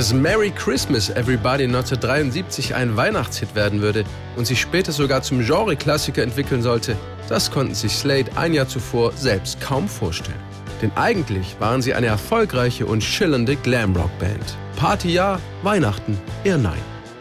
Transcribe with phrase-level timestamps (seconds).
[0.00, 6.22] Dass Merry Christmas Everybody 1973 ein Weihnachtshit werden würde und sich später sogar zum Genre-Klassiker
[6.22, 6.96] entwickeln sollte,
[7.28, 10.40] das konnten sich Slade ein Jahr zuvor selbst kaum vorstellen.
[10.80, 14.56] Denn eigentlich waren sie eine erfolgreiche und schillernde Glamrock-Band.
[14.76, 16.80] Party ja, Weihnachten eher nein.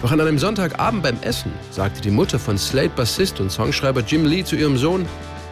[0.00, 4.44] Doch an einem Sonntagabend beim Essen sagte die Mutter von Slade-Bassist und Songschreiber Jim Lee
[4.44, 5.06] zu ihrem Sohn,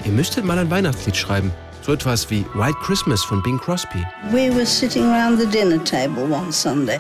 [0.04, 1.50] ihr müsstet mal ein Weihnachtslied schreiben.
[1.82, 4.06] So etwas wie White Christmas von Bing Crosby.
[4.30, 6.98] We were sitting around the dinner table one Sunday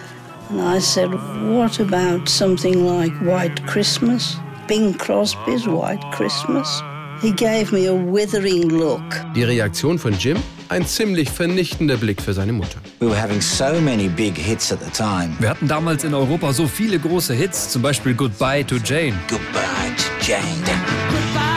[0.50, 1.10] and I said,
[1.54, 4.36] what about something like White Christmas?
[4.66, 6.82] Bing Crosby's White Christmas?
[7.20, 9.02] He gave me a withering look.
[9.34, 10.36] Die Reaktion von Jim?
[10.68, 12.78] Ein ziemlich vernichtender Blick für seine Mutter.
[13.00, 15.34] We were having so many big hits at the time.
[15.38, 19.14] Wir hatten damals in Europa so viele große Hits, zum Beispiel Goodbye to Jane.
[19.28, 21.47] Goodbye to Jane.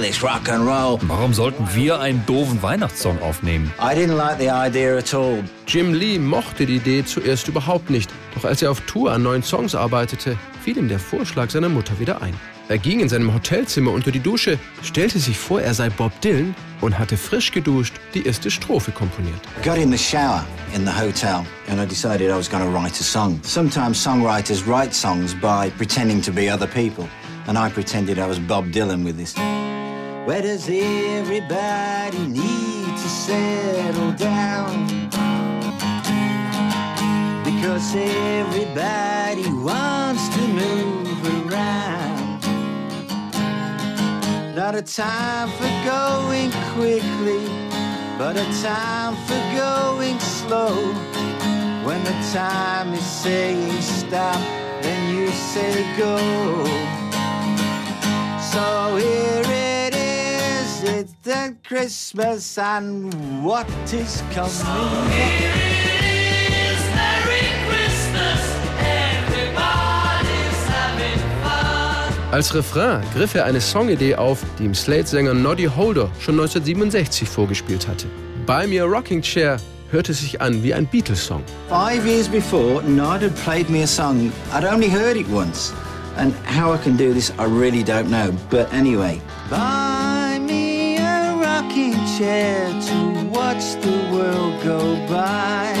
[0.00, 0.98] English rock and roll.
[1.02, 3.70] Warum sollten wir einen doofen Weihnachtssong aufnehmen?
[3.78, 5.44] I didn't like the idea at all.
[5.66, 9.42] Jim Lee mochte die Idee zuerst überhaupt nicht, doch als er auf Tour an neuen
[9.42, 12.32] Songs arbeitete, fiel ihm der Vorschlag seiner Mutter wieder ein.
[12.68, 16.54] Er ging in seinem Hotelzimmer unter die Dusche, stellte sich vor, er sei Bob Dylan
[16.80, 19.40] und hatte frisch geduscht die erste Strophe komponiert.
[19.62, 22.70] I got in the shower in the hotel and I decided I was going to
[22.70, 23.38] write a song.
[23.42, 27.06] Sometimes songwriters write songs by pretending to be other people.
[27.46, 29.34] And I pretended I was Bob Dylan with this.
[30.26, 34.86] Where does everybody need to settle down?
[37.42, 42.44] Because everybody wants to move around.
[44.54, 47.46] Not a time for going quickly,
[48.18, 50.76] but a time for going slow.
[51.82, 54.40] When the time is saying stop,
[54.82, 56.18] then you say go.
[58.52, 58.96] So
[61.30, 64.50] is, the Christmas and what is coming.
[72.32, 77.88] Als Refrain griff er eine Songidee auf, die ihm Slade-Sänger Noddy Holder schon 1967 vorgespielt
[77.88, 78.06] hatte.
[78.46, 79.56] Buy Me a Rocking Chair
[79.90, 81.42] hörte sich an wie ein Beatles-Song.
[81.68, 84.32] Five years before, Nod had played me a song.
[84.54, 85.72] I'd only heard it once.
[86.16, 88.32] And how I can do this, I really don't know.
[88.48, 89.20] But anyway.
[89.50, 89.99] Rocking
[92.20, 92.98] chair to
[93.30, 95.72] watch the world go by.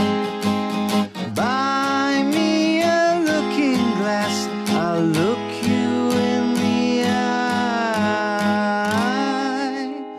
[1.34, 8.30] Buy me a looking glass, I'll look you in the eye.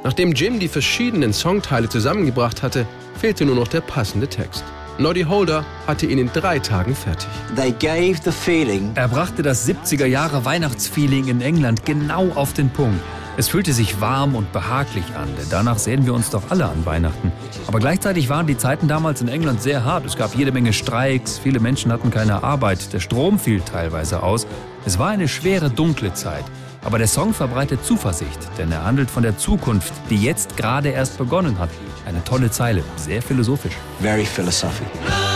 [0.04, 2.86] Nachdem Jim die verschiedenen Songteile zusammengebracht hatte,
[3.20, 4.64] fehlte nur noch der passende Text.
[5.00, 7.30] Noddy Holder hatte ihn in drei Tagen fertig.
[7.56, 12.70] They gave the feeling Er brachte das 70er Jahre Weihnachtsfeeling in England genau auf den
[12.70, 13.02] Punkt.
[13.42, 16.86] Es fühlte sich warm und behaglich an, denn danach sehen wir uns doch alle an
[16.86, 17.32] Weihnachten.
[17.66, 20.06] Aber gleichzeitig waren die Zeiten damals in England sehr hart.
[20.06, 24.46] Es gab jede Menge Streiks, viele Menschen hatten keine Arbeit, der Strom fiel teilweise aus.
[24.86, 26.46] Es war eine schwere, dunkle Zeit.
[26.84, 31.18] Aber der Song verbreitet Zuversicht, denn er handelt von der Zukunft, die jetzt gerade erst
[31.18, 31.70] begonnen hat.
[32.06, 33.76] Eine tolle Zeile, sehr philosophisch.
[34.02, 35.31] very philosophical.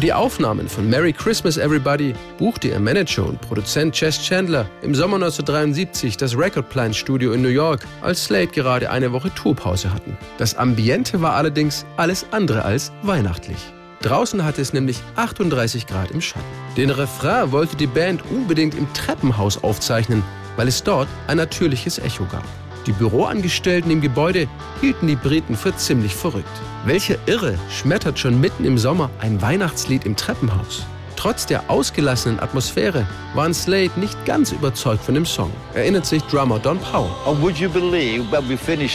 [0.00, 4.94] Für die Aufnahmen von Merry Christmas Everybody buchte ihr Manager und Produzent Chess Chandler im
[4.94, 9.92] Sommer 1973 das Record Plant Studio in New York, als Slade gerade eine Woche Tourpause
[9.92, 10.16] hatten.
[10.38, 13.58] Das Ambiente war allerdings alles andere als weihnachtlich.
[14.00, 16.46] Draußen hatte es nämlich 38 Grad im Schatten.
[16.78, 20.22] Den Refrain wollte die Band unbedingt im Treppenhaus aufzeichnen,
[20.56, 22.46] weil es dort ein natürliches Echo gab.
[22.86, 24.48] Die Büroangestellten im Gebäude
[24.80, 26.48] hielten die Briten für ziemlich verrückt.
[26.84, 30.86] Welcher Irre schmettert schon mitten im Sommer ein Weihnachtslied im Treppenhaus?
[31.16, 36.58] Trotz der ausgelassenen Atmosphäre waren Slade nicht ganz überzeugt von dem Song, erinnert sich Drummer
[36.58, 37.10] Don Powell.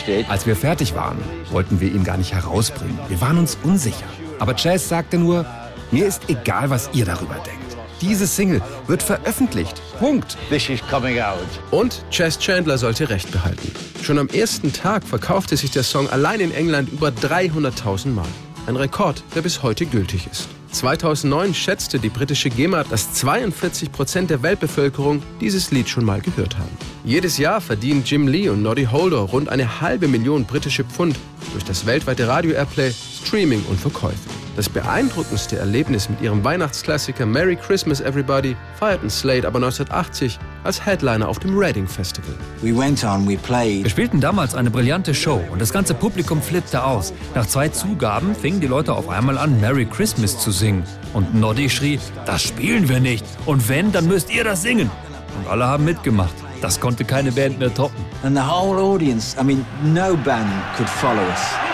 [0.07, 1.19] It, Als wir fertig waren,
[1.51, 2.98] wollten wir ihn gar nicht herausbringen.
[3.09, 4.07] Wir waren uns unsicher.
[4.39, 5.45] Aber Chaz sagte nur,
[5.92, 7.64] mir ist egal, was ihr darüber denkt.
[8.01, 9.81] Diese Single wird veröffentlicht.
[10.00, 10.38] Punkt.
[10.50, 11.38] this is coming out?
[11.71, 13.71] Und Chess Chandler sollte recht behalten.
[14.03, 18.25] Schon am ersten Tag verkaufte sich der Song allein in England über 300.000 Mal.
[18.68, 20.47] Ein Rekord, der bis heute gültig ist.
[20.71, 26.57] 2009 schätzte die britische GEMA, dass 42 Prozent der Weltbevölkerung dieses Lied schon mal gehört
[26.57, 26.77] haben.
[27.06, 31.15] Jedes Jahr verdienen Jim Lee und Noddy Holder rund eine halbe Million britische Pfund
[31.53, 34.44] durch das weltweite Radio-Airplay, Streaming und Verkäufe.
[34.56, 41.28] Das beeindruckendste Erlebnis mit ihrem Weihnachtsklassiker Merry Christmas Everybody feierten Slade aber 1980 als Headliner
[41.28, 42.34] auf dem Reading Festival.
[42.62, 43.90] We went on, we Wir played.
[43.92, 47.12] spielten damals eine brillante Show und das ganze Publikum flippte aus.
[47.36, 50.84] Nach zwei Zugaben fingen die Leute auf einmal an, Merry Christmas zu singen.
[51.13, 53.25] Und Noddy schrie, das spielen wir nicht.
[53.46, 54.90] Und wenn, dann müsst ihr das singen.
[55.38, 56.34] Und alle haben mitgemacht.
[56.62, 58.06] Das konnte keine Band mehr toppen.
[58.24, 61.64] And the whole audience, I mean, no band could follow us.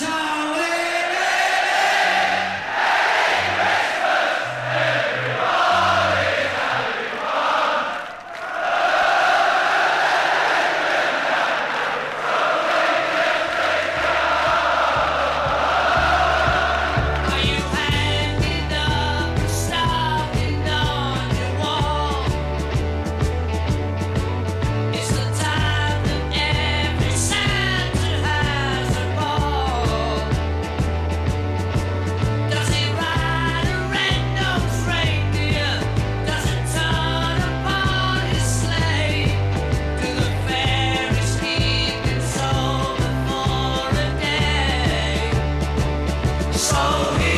[0.00, 0.49] You.
[46.60, 47.29] Salve.